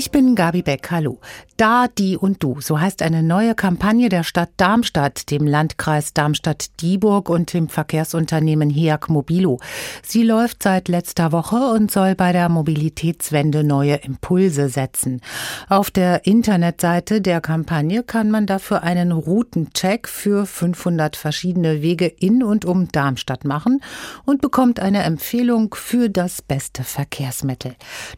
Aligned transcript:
Ich 0.00 0.10
bin 0.10 0.34
Gabi 0.34 0.62
Beck, 0.62 0.90
hallo. 0.90 1.20
Da, 1.58 1.86
die 1.86 2.16
und 2.16 2.42
du, 2.42 2.58
so 2.62 2.80
heißt 2.80 3.02
eine 3.02 3.22
neue 3.22 3.54
Kampagne 3.54 4.08
der 4.08 4.24
Stadt 4.24 4.48
Darmstadt, 4.56 5.30
dem 5.30 5.46
Landkreis 5.46 6.14
Darmstadt-Dieburg 6.14 7.28
und 7.28 7.52
dem 7.52 7.68
Verkehrsunternehmen 7.68 8.70
HEAG 8.70 9.10
Mobilo. 9.10 9.60
Sie 10.02 10.22
läuft 10.22 10.62
seit 10.62 10.88
letzter 10.88 11.32
Woche 11.32 11.56
und 11.56 11.90
soll 11.90 12.14
bei 12.14 12.32
der 12.32 12.48
Mobilitätswende 12.48 13.62
neue 13.62 13.96
Impulse 13.96 14.70
setzen. 14.70 15.20
Auf 15.68 15.90
der 15.90 16.24
Internetseite 16.24 17.20
der 17.20 17.42
Kampagne 17.42 18.02
kann 18.02 18.30
man 18.30 18.46
dafür 18.46 18.82
einen 18.82 19.12
Routencheck 19.12 20.08
für 20.08 20.46
500 20.46 21.14
verschiedene 21.14 21.82
Wege 21.82 22.06
in 22.06 22.42
und 22.42 22.64
um 22.64 22.88
Darmstadt 22.88 23.44
machen 23.44 23.82
und 24.24 24.40
bekommt 24.40 24.80
eine 24.80 25.02
Empfehlung 25.02 25.74
für 25.74 26.08
das 26.08 26.40
beste 26.40 26.84
Verkehrsmittel. 26.84 27.74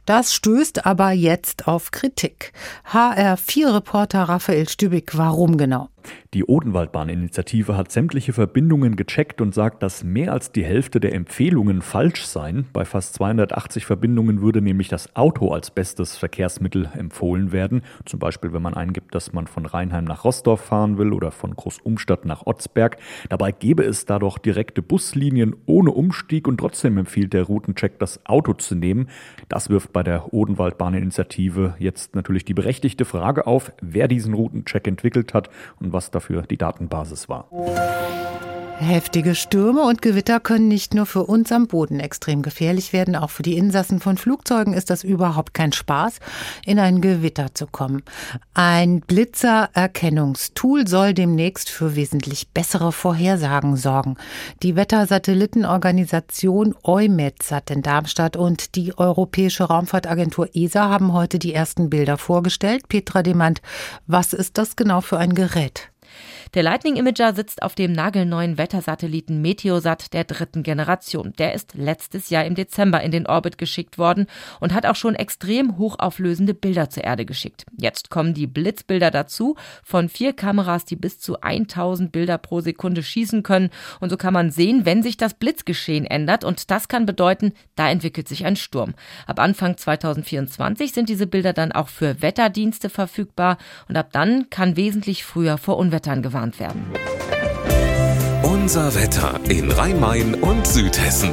Das 0.07 0.33
stößt 0.33 0.87
aber 0.87 1.11
jetzt 1.11 1.67
auf 1.67 1.72
Kritik. 1.91 2.53
HR4-Reporter 2.93 4.25
Raphael 4.25 4.69
Stübig, 4.69 5.11
warum 5.15 5.57
genau? 5.57 5.89
Die 6.35 6.45
Odenwaldbahn-Initiative 6.45 7.77
hat 7.77 7.93
sämtliche 7.93 8.33
Verbindungen 8.33 8.97
gecheckt 8.97 9.41
und 9.41 9.55
sagt, 9.55 9.83
dass 9.83 10.05
mehr 10.05 10.33
als 10.33 10.53
die 10.53 10.65
Hälfte 10.65 11.01
der 11.01 11.15
Empfehlungen 11.15 11.83
falsch 11.83 12.27
seien. 12.27 12.67
Bei 12.73 12.85
fast 12.85 13.15
280 13.15 13.87
Verbindungen 13.87 14.41
würde 14.41 14.63
nämlich 14.63 14.89
das 14.89 15.15
Auto 15.15 15.53
als 15.53 15.71
bestes 15.71 16.17
Verkehrsmittel 16.17 16.91
empfohlen 16.97 17.53
werden. 17.53 17.83
Zum 18.05 18.19
Beispiel, 18.19 18.53
wenn 18.53 18.63
man 18.63 18.75
eingibt, 18.75 19.15
dass 19.15 19.33
man 19.33 19.47
von 19.47 19.67
Rheinheim 19.67 20.05
nach 20.05 20.25
Rossdorf 20.25 20.61
fahren 20.61 20.99
will 20.99 21.13
oder 21.13 21.31
von 21.31 21.55
Großumstadt 21.55 22.25
nach 22.25 22.47
Otzberg. 22.47 22.97
Dabei 23.29 23.53
gäbe 23.53 23.85
es 23.85 24.07
da 24.07 24.19
doch 24.19 24.39
direkte 24.39 24.83
Buslinien 24.83 25.55
ohne 25.67 25.91
Umstieg 25.91 26.49
und 26.49 26.59
trotzdem 26.59 26.99
empfiehlt 26.99 27.33
der 27.33 27.45
Routencheck, 27.45 27.99
das 27.99 28.25
Auto 28.27 28.55
zu 28.55 28.75
nehmen. 28.75 29.09
Das 29.49 29.69
wirft 29.69 29.93
bei 29.93 30.03
der 30.03 30.33
Odenwaldbahn-Initiative 30.33 31.75
jetzt 31.79 32.15
natürlich 32.15 32.45
die 32.45 32.55
berechtigte 32.55 33.05
Frage 33.05 33.47
auf, 33.47 33.73
wer 33.81 34.09
diesen 34.09 34.35
Routencheck 34.35 34.87
entwickelt 34.87 35.35
hat 35.35 35.51
und 35.81 35.92
was 35.93 36.11
dafür 36.11 36.43
die 36.43 36.57
Datenbasis 36.57 37.29
war. 37.29 37.49
Heftige 38.83 39.35
Stürme 39.35 39.83
und 39.83 40.03
Gewitter 40.03 40.41
können 40.41 40.69
nicht 40.69 40.93
nur 40.93 41.07
für 41.07 41.25
uns 41.25 41.51
am 41.53 41.69
Boden 41.69 42.01
extrem 42.01 42.43
gefährlich 42.43 42.93
werden, 42.93 43.17
auch 43.17 43.31
für 43.31 43.43
die 43.43 43.57
Insassen 43.57 44.01
von 44.01 44.19
Flugzeugen 44.19 44.75
ist 44.75 44.91
das 44.91 45.05
überhaupt 45.05 45.55
kein 45.55 45.73
Spaß, 45.73 46.19
in 46.67 46.79
ein 46.79 47.01
Gewitter 47.01 47.55
zu 47.55 47.67
kommen. 47.67 48.03
Ein 48.55 49.01
Blitzererkennungstool 49.01 50.87
soll 50.87 51.15
demnächst 51.15 51.71
für 51.71 51.97
wesentlich 51.97 52.49
bessere 52.49 52.93
Vorhersagen 52.93 53.77
sorgen. 53.77 54.17
Die 54.63 54.77
Wettersatellitenorganisation 54.77 56.75
EUMETSAT 56.83 57.71
in 57.71 57.83
Darmstadt 57.83 58.37
und 58.37 58.75
die 58.75 58.99
Europäische 58.99 59.65
Raumfahrtagentur 59.65 60.51
ESA 60.55 60.89
haben 60.89 61.13
heute 61.13 61.39
die 61.39 61.55
ersten 61.55 61.89
Bilder 61.89 62.19
vorgestellt. 62.19 62.89
Petra 62.89 63.23
Demand, 63.23 63.63
was 64.07 64.33
ist 64.33 64.59
das 64.59 64.77
genau 64.77 65.01
für 65.01 65.19
ein 65.19 65.35
Gerät? 65.35 65.93
Der 66.55 66.63
Lightning 66.63 66.97
Imager 66.97 67.33
sitzt 67.33 67.63
auf 67.63 67.75
dem 67.75 67.93
nagelneuen 67.93 68.59
Wettersatelliten 68.59 69.41
Meteosat 69.41 70.13
der 70.13 70.25
dritten 70.25 70.63
Generation. 70.63 71.33
Der 71.39 71.55
ist 71.55 71.73
letztes 71.73 72.29
Jahr 72.29 72.45
im 72.45 72.55
Dezember 72.55 73.01
in 73.01 73.11
den 73.11 73.27
Orbit 73.27 73.57
geschickt 73.57 73.97
worden 73.97 74.27
und 74.61 74.75
hat 74.75 74.85
auch 74.85 74.95
schon 74.95 75.15
extrem 75.15 75.79
hochauflösende 75.79 76.53
Bilder 76.53 76.91
zur 76.91 77.05
Erde 77.05 77.25
geschickt. 77.25 77.65
Jetzt 77.79 78.11
kommen 78.11 78.35
die 78.35 78.47
Blitzbilder 78.47 79.11
dazu 79.11 79.57
von 79.83 80.11
vier 80.11 80.35
Kameras, 80.35 80.85
die 80.85 80.95
bis 80.95 81.19
zu 81.19 81.41
1000 81.41 82.13
Bilder 82.13 82.37
pro 82.37 82.61
Sekunde 82.61 83.03
schießen 83.03 83.43
können. 83.43 83.71
Und 84.01 84.11
so 84.11 84.19
kann 84.19 84.35
man 84.35 84.51
sehen, 84.51 84.85
wenn 84.85 85.03
sich 85.03 85.17
das 85.17 85.33
Blitzgeschehen 85.33 86.05
ändert. 86.05 86.45
Und 86.45 86.71
das 86.71 86.87
kann 86.89 87.07
bedeuten, 87.07 87.55
da 87.77 87.89
entwickelt 87.89 88.29
sich 88.29 88.45
ein 88.45 88.57
Sturm. 88.57 88.93
Ab 89.27 89.41
Anfang 89.41 89.79
2024 89.79 90.93
sind 90.93 91.09
diese 91.09 91.27
Bilder 91.27 91.55
dann 91.55 91.73
auch 91.73 91.89
für 91.89 92.21
Wetterdienste 92.21 92.91
verfügbar. 92.91 93.57
Und 93.89 93.97
ab 93.97 94.11
dann 94.13 94.51
kann 94.51 94.77
wesentlich 94.77 95.25
früher 95.25 95.57
vor 95.57 95.79
Unwettern 95.79 96.21
gewarnt 96.21 96.42
gewarnt 96.43 96.59
werden. 96.59 96.85
Unser 98.43 98.95
Wetter 98.95 99.41
in 99.49 99.71
Rhein-Main 99.71 100.35
und 100.35 100.67
Südhessen. 100.67 101.31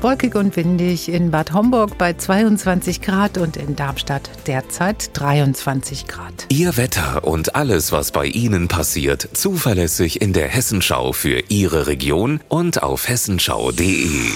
Wolkig 0.00 0.34
und 0.34 0.56
windig 0.56 1.10
in 1.10 1.30
Bad 1.30 1.52
Homburg 1.52 1.98
bei 1.98 2.14
22 2.14 3.02
Grad 3.02 3.36
und 3.36 3.58
in 3.58 3.76
Darmstadt 3.76 4.30
derzeit 4.46 5.10
23 5.12 6.06
Grad. 6.06 6.46
Ihr 6.48 6.78
Wetter 6.78 7.24
und 7.24 7.54
alles, 7.54 7.92
was 7.92 8.10
bei 8.10 8.24
Ihnen 8.24 8.68
passiert, 8.68 9.28
zuverlässig 9.34 10.22
in 10.22 10.32
der 10.32 10.48
Hessenschau 10.48 11.12
für 11.12 11.42
Ihre 11.50 11.86
Region 11.86 12.40
und 12.48 12.82
auf 12.82 13.08
hessenschau.de. 13.08 14.30